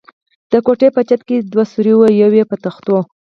[0.51, 2.97] د کوټې په چت کې دوه سوري و، یو یې په تختو.